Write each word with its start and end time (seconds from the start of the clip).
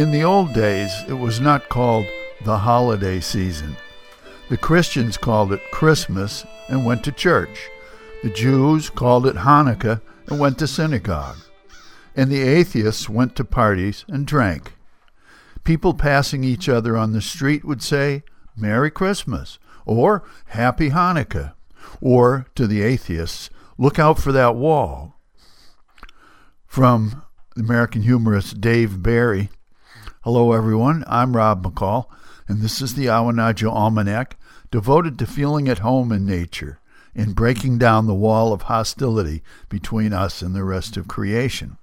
In 0.00 0.12
the 0.12 0.24
old 0.24 0.54
days, 0.54 0.90
it 1.08 1.12
was 1.12 1.40
not 1.40 1.68
called 1.68 2.06
the 2.46 2.56
holiday 2.56 3.20
season. 3.20 3.76
The 4.48 4.56
Christians 4.56 5.18
called 5.18 5.52
it 5.52 5.60
Christmas 5.72 6.46
and 6.70 6.86
went 6.86 7.04
to 7.04 7.12
church. 7.12 7.68
The 8.22 8.30
Jews 8.30 8.88
called 8.88 9.26
it 9.26 9.36
Hanukkah 9.36 10.00
and 10.26 10.40
went 10.40 10.58
to 10.60 10.66
synagogue. 10.66 11.36
And 12.16 12.30
the 12.30 12.40
atheists 12.40 13.10
went 13.10 13.36
to 13.36 13.44
parties 13.44 14.06
and 14.08 14.26
drank. 14.26 14.72
People 15.64 15.92
passing 15.92 16.44
each 16.44 16.66
other 16.66 16.96
on 16.96 17.12
the 17.12 17.20
street 17.20 17.62
would 17.62 17.82
say, 17.82 18.22
Merry 18.56 18.90
Christmas, 18.90 19.58
or 19.84 20.24
Happy 20.46 20.88
Hanukkah, 20.88 21.52
or 22.00 22.46
to 22.54 22.66
the 22.66 22.80
atheists, 22.80 23.50
Look 23.76 23.98
out 23.98 24.18
for 24.18 24.32
that 24.32 24.56
wall. 24.56 25.20
From 26.66 27.22
the 27.54 27.60
American 27.60 28.00
humorist 28.00 28.62
Dave 28.62 29.02
Barry. 29.02 29.50
Hello, 30.24 30.52
everyone. 30.52 31.02
I'm 31.06 31.34
Rob 31.34 31.64
McCall, 31.64 32.04
and 32.46 32.60
this 32.60 32.82
is 32.82 32.94
the 32.94 33.06
Awanadjo 33.06 33.72
Almanac, 33.72 34.36
devoted 34.70 35.18
to 35.18 35.26
feeling 35.26 35.66
at 35.66 35.78
home 35.78 36.12
in 36.12 36.26
nature 36.26 36.78
and 37.14 37.34
breaking 37.34 37.78
down 37.78 38.06
the 38.06 38.14
wall 38.14 38.52
of 38.52 38.64
hostility 38.64 39.42
between 39.70 40.12
us 40.12 40.42
and 40.42 40.54
the 40.54 40.62
rest 40.62 40.98
of 40.98 41.08
creation. 41.08 41.78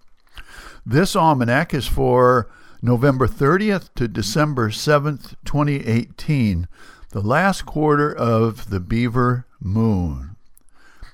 This 0.85 1.15
almanac 1.15 1.73
is 1.73 1.87
for 1.87 2.47
November 2.79 3.27
30th 3.27 3.89
to 3.95 4.07
December 4.07 4.69
7th, 4.69 5.33
2018, 5.43 6.67
the 7.09 7.21
last 7.21 7.65
quarter 7.65 8.15
of 8.15 8.69
the 8.69 8.79
beaver 8.79 9.47
moon. 9.59 10.35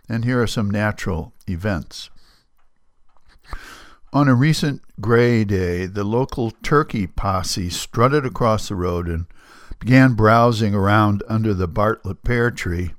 And 0.09 0.25
here 0.25 0.41
are 0.41 0.47
some 0.47 0.69
natural 0.69 1.31
events. 1.47 2.09
On 4.11 4.27
a 4.27 4.35
recent 4.35 4.81
gray 5.03 5.43
day, 5.43 5.85
the 5.85 6.05
local 6.05 6.49
turkey 6.49 7.05
posse 7.05 7.69
strutted 7.69 8.25
across 8.25 8.69
the 8.69 8.75
road 8.75 9.09
and 9.09 9.25
began 9.77 10.13
browsing 10.13 10.73
around 10.73 11.21
under 11.27 11.53
the 11.53 11.67
Bartlett 11.67 12.23
pear 12.23 12.49
tree. 12.49 12.93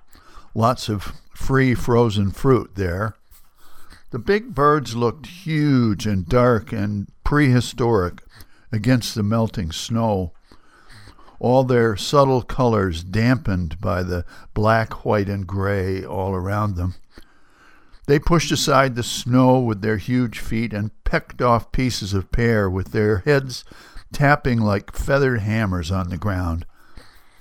Lots 0.54 0.90
of 0.90 1.14
free 1.34 1.74
frozen 1.74 2.30
fruit 2.30 2.72
there. 2.74 3.16
The 4.10 4.18
big 4.18 4.54
birds 4.54 4.94
looked 4.94 5.26
huge 5.26 6.06
and 6.06 6.28
dark 6.28 6.72
and 6.72 7.08
prehistoric 7.24 8.22
against 8.70 9.14
the 9.14 9.22
melting 9.22 9.72
snow, 9.72 10.32
all 11.40 11.64
their 11.64 11.96
subtle 11.96 12.42
colors 12.42 13.02
dampened 13.02 13.80
by 13.80 14.02
the 14.02 14.26
black, 14.52 15.06
white, 15.06 15.30
and 15.30 15.46
gray 15.46 16.04
all 16.04 16.34
around 16.34 16.76
them. 16.76 16.96
They 18.06 18.18
pushed 18.18 18.52
aside 18.52 18.94
the 18.94 19.02
snow 19.02 19.58
with 19.60 19.80
their 19.80 19.96
huge 19.96 20.38
feet 20.38 20.72
and 20.74 20.90
pecked 21.04 21.40
off 21.40 21.72
pieces 21.72 22.12
of 22.12 22.30
pear 22.30 22.68
with 22.68 22.92
their 22.92 23.18
heads 23.18 23.64
tapping 24.12 24.60
like 24.60 24.92
feathered 24.92 25.40
hammers 25.40 25.90
on 25.90 26.08
the 26.08 26.18
ground. 26.18 26.66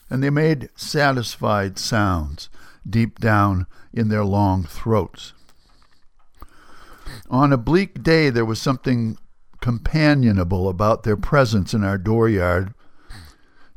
And 0.09 0.23
they 0.23 0.29
made 0.29 0.69
satisfied 0.75 1.77
sounds 1.77 2.49
deep 2.87 3.19
down 3.19 3.67
in 3.93 4.09
their 4.09 4.25
long 4.25 4.63
throats. 4.63 5.33
On 7.29 7.53
a 7.53 7.57
bleak 7.57 8.03
day, 8.03 8.29
there 8.29 8.45
was 8.45 8.61
something 8.61 9.17
companionable 9.61 10.67
about 10.67 11.03
their 11.03 11.17
presence 11.17 11.73
in 11.73 11.83
our 11.83 11.97
dooryard. 11.97 12.73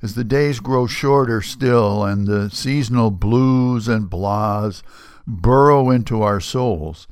As 0.02 0.14
the 0.14 0.24
days 0.24 0.60
grow 0.60 0.86
shorter 0.86 1.40
still 1.40 2.04
and 2.04 2.26
the 2.26 2.50
seasonal 2.50 3.10
blues 3.10 3.88
and 3.88 4.10
blahs 4.10 4.82
burrow 5.26 5.90
into 5.90 6.22
our 6.22 6.40
souls, 6.40 7.06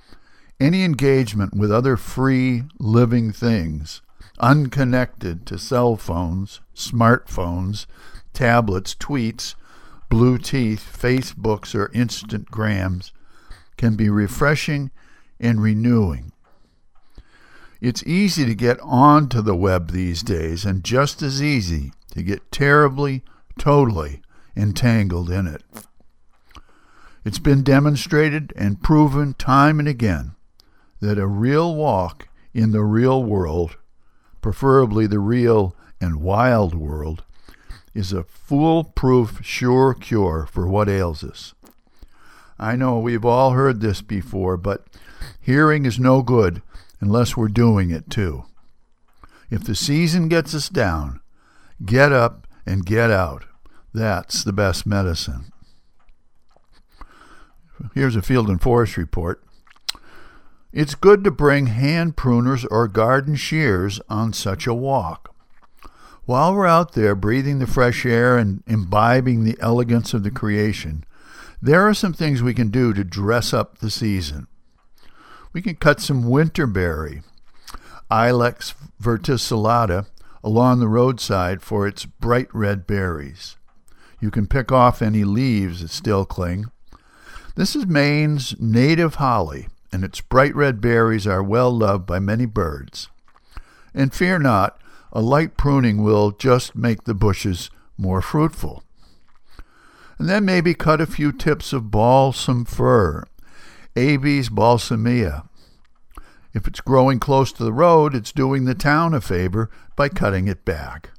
any 0.60 0.84
engagement 0.84 1.54
with 1.54 1.72
other 1.72 1.96
free, 1.96 2.62
living 2.78 3.32
things, 3.32 4.02
unconnected 4.38 5.46
to 5.46 5.58
cell 5.58 5.96
phones, 5.96 6.60
smartphones, 6.74 7.86
tablets, 8.32 8.94
tweets, 8.94 9.54
blue 10.08 10.38
teeth, 10.38 10.96
Facebooks, 10.96 11.74
or 11.74 11.90
instant 11.92 12.50
grams, 12.50 13.12
can 13.76 13.96
be 13.96 14.08
refreshing 14.08 14.90
and 15.40 15.62
renewing. 15.62 16.32
It's 17.80 18.02
easy 18.04 18.46
to 18.46 18.54
get 18.54 18.78
onto 18.80 19.42
the 19.42 19.56
web 19.56 19.90
these 19.90 20.22
days, 20.22 20.64
and 20.64 20.84
just 20.84 21.20
as 21.20 21.42
easy 21.42 21.92
to 22.12 22.22
get 22.22 22.52
terribly, 22.52 23.22
totally 23.58 24.22
entangled 24.56 25.30
in 25.30 25.46
it. 25.46 25.62
It's 27.24 27.38
been 27.38 27.62
demonstrated 27.62 28.52
and 28.54 28.82
proven 28.82 29.32
time 29.34 29.78
and 29.78 29.88
again 29.88 30.34
that 31.00 31.18
a 31.18 31.26
real 31.26 31.74
walk 31.74 32.28
in 32.52 32.72
the 32.72 32.82
real 32.82 33.22
world, 33.24 33.78
preferably 34.42 35.06
the 35.06 35.18
real 35.18 35.74
and 36.00 36.20
wild 36.20 36.74
world, 36.74 37.24
is 37.94 38.12
a 38.12 38.24
foolproof, 38.24 39.40
sure 39.42 39.94
cure 39.94 40.46
for 40.50 40.66
what 40.66 40.88
ails 40.88 41.24
us. 41.24 41.54
I 42.58 42.76
know 42.76 42.98
we've 42.98 43.24
all 43.24 43.52
heard 43.52 43.80
this 43.80 44.02
before, 44.02 44.58
but 44.58 44.86
hearing 45.40 45.86
is 45.86 45.98
no 45.98 46.22
good 46.22 46.60
unless 47.00 47.36
we're 47.36 47.48
doing 47.48 47.90
it 47.90 48.10
too. 48.10 48.44
If 49.50 49.64
the 49.64 49.74
season 49.74 50.28
gets 50.28 50.54
us 50.54 50.68
down, 50.68 51.20
get 51.84 52.12
up 52.12 52.46
and 52.66 52.84
get 52.84 53.10
out. 53.10 53.44
That's 53.94 54.44
the 54.44 54.52
best 54.52 54.84
medicine. 54.84 55.52
Here's 57.94 58.16
a 58.16 58.22
field 58.22 58.48
and 58.48 58.60
forest 58.60 58.96
report. 58.96 59.42
It's 60.72 60.94
good 60.94 61.22
to 61.24 61.30
bring 61.30 61.66
hand 61.66 62.16
pruners 62.16 62.66
or 62.70 62.88
garden 62.88 63.36
shears 63.36 64.00
on 64.08 64.32
such 64.32 64.66
a 64.66 64.74
walk. 64.74 65.34
While 66.24 66.54
we're 66.54 66.66
out 66.66 66.92
there 66.92 67.14
breathing 67.14 67.58
the 67.58 67.66
fresh 67.66 68.06
air 68.06 68.38
and 68.38 68.62
imbibing 68.66 69.44
the 69.44 69.56
elegance 69.60 70.14
of 70.14 70.22
the 70.22 70.30
creation, 70.30 71.04
there 71.60 71.86
are 71.86 71.94
some 71.94 72.12
things 72.12 72.42
we 72.42 72.54
can 72.54 72.70
do 72.70 72.92
to 72.92 73.04
dress 73.04 73.52
up 73.52 73.78
the 73.78 73.90
season. 73.90 74.46
We 75.52 75.62
can 75.62 75.76
cut 75.76 76.00
some 76.00 76.24
winterberry, 76.24 77.22
Ilex 78.10 78.74
verticillata, 79.00 80.06
along 80.42 80.80
the 80.80 80.88
roadside 80.88 81.62
for 81.62 81.86
its 81.86 82.04
bright 82.04 82.48
red 82.52 82.86
berries. 82.86 83.56
You 84.20 84.30
can 84.30 84.46
pick 84.46 84.72
off 84.72 85.02
any 85.02 85.24
leaves 85.24 85.80
that 85.80 85.90
still 85.90 86.24
cling. 86.24 86.66
This 87.56 87.76
is 87.76 87.86
Maine's 87.86 88.56
native 88.58 89.16
holly, 89.16 89.68
and 89.92 90.02
its 90.02 90.20
bright 90.20 90.56
red 90.56 90.80
berries 90.80 91.24
are 91.24 91.40
well 91.40 91.70
loved 91.70 92.04
by 92.04 92.18
many 92.18 92.46
birds. 92.46 93.08
And 93.94 94.12
fear 94.12 94.40
not, 94.40 94.80
a 95.12 95.20
light 95.20 95.56
pruning 95.56 96.02
will 96.02 96.32
just 96.32 96.74
make 96.74 97.04
the 97.04 97.14
bushes 97.14 97.70
more 97.96 98.20
fruitful. 98.20 98.82
And 100.18 100.28
then 100.28 100.44
maybe 100.44 100.74
cut 100.74 101.00
a 101.00 101.06
few 101.06 101.30
tips 101.30 101.72
of 101.72 101.92
balsam 101.92 102.64
fir, 102.64 103.22
Abies 103.94 104.48
balsamea. 104.48 105.48
If 106.52 106.66
it's 106.66 106.80
growing 106.80 107.20
close 107.20 107.52
to 107.52 107.62
the 107.62 107.72
road, 107.72 108.16
it's 108.16 108.32
doing 108.32 108.64
the 108.64 108.74
town 108.74 109.14
a 109.14 109.20
favor 109.20 109.70
by 109.94 110.08
cutting 110.08 110.48
it 110.48 110.64
back. 110.64 111.10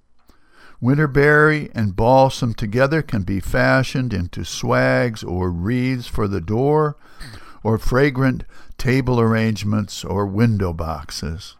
Winterberry 0.82 1.72
and 1.74 1.96
balsam 1.96 2.54
together 2.54 3.02
can 3.02 3.24
be 3.24 3.40
fashioned 3.40 4.14
into 4.14 4.44
swags 4.44 5.24
or 5.24 5.50
wreaths 5.50 6.08
for 6.08 6.28
the 6.28 6.42
door, 6.42 6.98
or 7.64 7.78
fragrant 7.78 8.44
table 8.78 9.20
arrangements 9.20 10.04
or 10.04 10.26
window 10.26 10.74
boxes. 10.74 11.56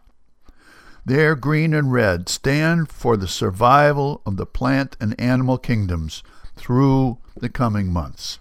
Their 1.04 1.34
green 1.34 1.72
and 1.72 1.92
red 1.92 2.28
stand 2.28 2.90
for 2.90 3.16
the 3.16 3.28
survival 3.28 4.22
of 4.26 4.36
the 4.36 4.46
plant 4.46 4.96
and 5.00 5.18
animal 5.20 5.58
kingdoms 5.58 6.22
through 6.56 7.18
the 7.36 7.48
coming 7.48 7.92
months. 7.92 8.38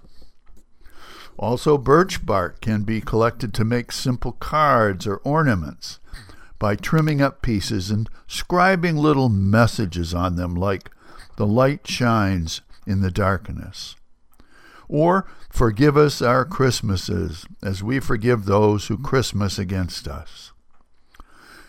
Also, 1.38 1.78
birch 1.78 2.26
bark 2.26 2.62
can 2.62 2.84
be 2.84 3.02
collected 3.02 3.54
to 3.54 3.66
make 3.66 3.92
simple 3.92 4.32
cards 4.34 5.06
or 5.06 5.18
ornaments 5.18 6.00
by 6.60 6.75
trimming 6.75 7.22
up 7.22 7.42
pieces 7.42 7.92
and 7.92 8.10
scribing 8.28 8.98
little 8.98 9.30
messages 9.30 10.13
on 10.13 10.36
them 10.36 10.56
like, 10.56 10.90
The 11.38 11.48
light 11.48 11.88
shines 11.88 12.62
in 12.88 13.02
the 13.02 13.12
darkness. 13.12 13.96
Or, 14.88 15.25
Forgive 15.56 15.96
us 15.96 16.22
our 16.22 16.44
Christmases 16.44 17.46
as 17.63 17.81
we 17.81 18.02
forgive 18.02 18.44
those 18.44 18.88
who 18.88 18.98
Christmas 18.98 19.57
against 19.57 20.06
us. 20.06 20.52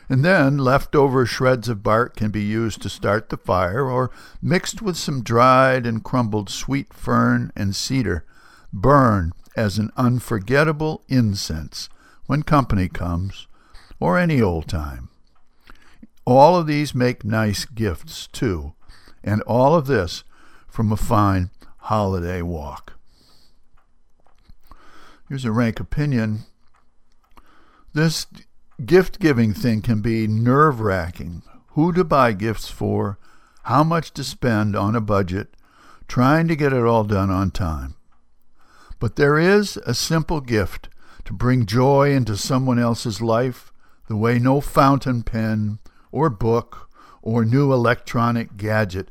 And 0.08 0.24
then 0.24 0.58
leftover 0.58 1.24
shreds 1.24 1.68
of 1.68 1.84
bark 1.84 2.16
can 2.16 2.32
be 2.32 2.42
used 2.42 2.82
to 2.82 2.88
start 2.88 3.28
the 3.28 3.36
fire, 3.36 3.88
or 3.88 4.10
mixed 4.42 4.82
with 4.82 4.96
some 4.96 5.22
dried 5.22 5.86
and 5.86 6.02
crumbled 6.02 6.50
sweet 6.50 6.92
fern 6.92 7.52
and 7.54 7.76
cedar, 7.76 8.24
burn 8.72 9.32
as 9.56 9.78
an 9.78 9.92
unforgettable 9.96 11.04
incense 11.08 11.88
when 12.26 12.42
company 12.42 12.88
comes 12.88 13.46
or 13.98 14.18
any 14.18 14.40
old 14.40 14.68
time. 14.68 15.08
All 16.24 16.56
of 16.56 16.66
these 16.66 16.94
make 16.94 17.24
nice 17.24 17.64
gifts, 17.64 18.26
too, 18.26 18.74
and 19.22 19.42
all 19.42 19.74
of 19.74 19.86
this 19.86 20.24
from 20.68 20.92
a 20.92 20.96
fine 20.96 21.50
holiday 21.78 22.42
walk. 22.42 22.94
Here's 25.28 25.44
a 25.44 25.52
rank 25.52 25.80
opinion. 25.80 26.40
This 27.92 28.26
gift 28.84 29.18
giving 29.18 29.54
thing 29.54 29.82
can 29.82 30.00
be 30.00 30.26
nerve 30.26 30.80
wracking. 30.80 31.42
who 31.76 31.92
to 31.92 32.02
buy 32.02 32.32
gifts 32.32 32.68
for, 32.68 33.18
how 33.64 33.84
much 33.84 34.10
to 34.10 34.24
spend 34.24 34.74
on 34.74 34.96
a 34.96 35.00
budget, 35.00 35.54
trying 36.08 36.48
to 36.48 36.56
get 36.56 36.72
it 36.72 36.84
all 36.84 37.04
done 37.04 37.30
on 37.30 37.50
time. 37.50 37.94
But 38.98 39.16
there 39.16 39.38
is 39.38 39.76
a 39.84 39.92
simple 39.92 40.40
gift 40.40 40.88
to 41.26 41.34
bring 41.34 41.66
joy 41.66 42.12
into 42.12 42.34
someone 42.34 42.78
else's 42.78 43.20
life 43.20 43.72
the 44.08 44.16
way 44.16 44.38
no 44.38 44.60
fountain 44.60 45.22
pen 45.22 45.78
or 46.12 46.30
book 46.30 46.88
or 47.22 47.44
new 47.44 47.72
electronic 47.72 48.56
gadget 48.56 49.10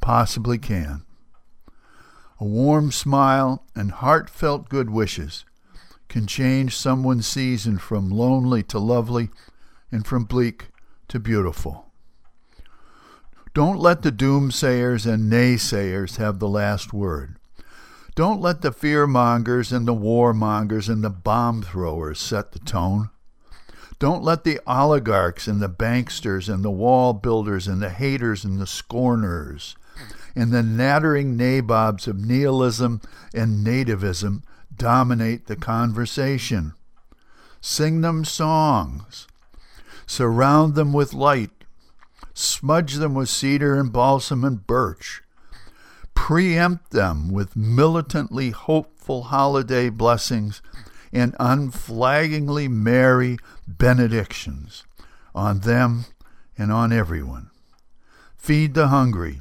possibly 0.00 0.58
can. 0.58 1.02
A 2.38 2.44
warm 2.44 2.92
smile 2.92 3.64
and 3.74 3.90
heartfelt 3.90 4.68
good 4.68 4.90
wishes 4.90 5.44
can 6.08 6.26
change 6.26 6.76
someone's 6.76 7.26
season 7.26 7.78
from 7.78 8.10
lonely 8.10 8.62
to 8.64 8.78
lovely 8.78 9.30
and 9.90 10.06
from 10.06 10.24
bleak 10.24 10.68
to 11.08 11.18
beautiful. 11.18 11.86
Don't 13.54 13.78
let 13.78 14.02
the 14.02 14.12
doomsayers 14.12 15.06
and 15.10 15.32
naysayers 15.32 16.16
have 16.16 16.40
the 16.40 16.48
last 16.48 16.92
word. 16.92 17.36
Don't 18.16 18.40
let 18.40 18.62
the 18.62 18.70
fearmongers 18.70 19.72
and 19.72 19.86
the 19.86 19.94
warmongers 19.94 20.88
and 20.88 21.02
the 21.02 21.10
bomb 21.10 21.62
throwers 21.62 22.20
set 22.20 22.52
the 22.52 22.58
tone. 22.58 23.10
Don't 23.98 24.22
let 24.22 24.44
the 24.44 24.60
oligarchs 24.66 25.46
and 25.46 25.60
the 25.60 25.68
banksters 25.68 26.52
and 26.52 26.64
the 26.64 26.70
wall 26.70 27.12
builders 27.12 27.68
and 27.68 27.80
the 27.80 27.90
haters 27.90 28.44
and 28.44 28.60
the 28.60 28.66
scorners 28.66 29.76
and 30.34 30.52
the 30.52 30.62
nattering 30.62 31.36
nabobs 31.36 32.06
of 32.08 32.18
nihilism 32.18 33.00
and 33.32 33.64
nativism 33.64 34.42
dominate 34.76 35.46
the 35.46 35.56
conversation. 35.56 36.72
Sing 37.60 38.00
them 38.00 38.24
songs. 38.24 39.26
Surround 40.06 40.74
them 40.74 40.92
with 40.92 41.14
light. 41.14 41.50
Smudge 42.34 42.94
them 42.94 43.14
with 43.14 43.28
cedar 43.28 43.78
and 43.78 43.92
balsam 43.92 44.44
and 44.44 44.66
birch. 44.66 45.22
Preempt 46.14 46.90
them 46.90 47.32
with 47.32 47.56
militantly 47.56 48.50
hopeful 48.50 49.24
holiday 49.24 49.88
blessings 49.88 50.60
and 51.14 51.36
unflaggingly 51.38 52.66
merry 52.66 53.38
benedictions 53.68 54.84
on 55.34 55.60
them 55.60 56.04
and 56.58 56.72
on 56.72 56.92
everyone. 56.92 57.50
Feed 58.36 58.74
the 58.74 58.88
hungry, 58.88 59.40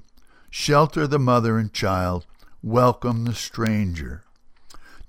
shelter 0.52 1.08
the 1.08 1.20
mother 1.20 1.58
and 1.58 1.74
child, 1.74 2.25
welcome 2.62 3.25
the 3.25 3.34
stranger. 3.34 4.24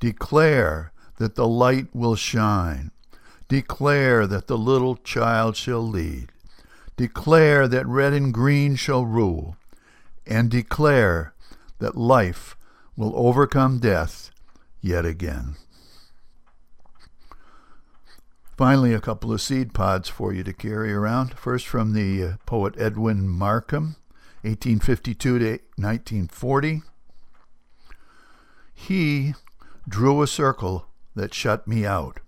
Declare 0.01 0.91
that 1.19 1.35
the 1.35 1.47
light 1.47 1.87
will 1.95 2.17
shine. 2.17 2.91
Declare 3.47 4.27
that 4.27 4.47
the 4.47 4.59
little 4.59 4.97
child 4.97 5.57
shall 5.57 5.87
lead. 5.87 6.33
Declare 6.97 7.69
that 7.69 7.87
red 7.87 8.13
and 8.15 8.33
green 8.33 8.75
shall 8.75 9.05
rule. 9.05 9.57
And 10.27 10.51
declare 10.51 11.35
that 11.79 11.97
life 11.97 12.57
will 12.97 13.13
overcome 13.15 13.79
death 13.81 14.31
yet 14.81 15.05
again. 15.05 15.57
Finally, 18.57 18.95
a 18.95 19.01
couple 19.01 19.33
of 19.33 19.41
seed 19.41 19.75
pods 19.75 20.09
for 20.09 20.33
you 20.33 20.45
to 20.45 20.53
carry 20.53 20.93
around. 20.93 21.35
First, 21.35 21.67
from 21.67 21.93
the 21.93 22.23
uh, 22.23 22.33
poet 22.47 22.75
Edwin 22.79 23.29
Markham, 23.29 23.97
1852 24.43 25.39
to 25.39 25.45
1940. 25.77 26.83
He 28.75 29.35
drew 29.89 30.23
a 30.23 30.27
circle 30.27 30.87
that 31.15 31.33
shut 31.33 31.67
me 31.67 31.87
out. 31.87 32.21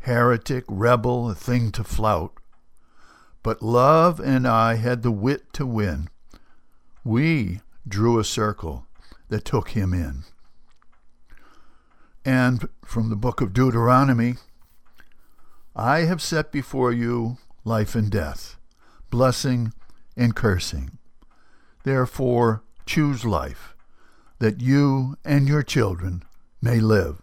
Heretic, 0.00 0.64
rebel, 0.66 1.30
a 1.30 1.34
thing 1.34 1.70
to 1.72 1.84
flout. 1.84 2.32
But 3.42 3.62
love 3.62 4.18
and 4.18 4.48
I 4.48 4.76
had 4.76 5.02
the 5.02 5.12
wit 5.12 5.52
to 5.54 5.66
win. 5.66 6.08
We 7.04 7.60
drew 7.86 8.18
a 8.18 8.24
circle 8.24 8.86
that 9.28 9.44
took 9.44 9.70
him 9.70 9.92
in. 9.92 10.24
And 12.24 12.68
from 12.84 13.10
the 13.10 13.16
book 13.16 13.40
of 13.40 13.52
Deuteronomy, 13.52 14.36
I 15.74 16.00
have 16.00 16.20
set 16.20 16.50
before 16.50 16.92
you 16.92 17.38
life 17.64 17.94
and 17.94 18.10
death, 18.10 18.56
blessing 19.10 19.72
and 20.16 20.34
cursing. 20.34 20.98
Therefore, 21.84 22.62
choose 22.86 23.24
life, 23.24 23.74
that 24.40 24.60
you 24.60 25.16
and 25.24 25.46
your 25.46 25.62
children 25.62 26.24
may 26.60 26.80
live. 26.80 27.22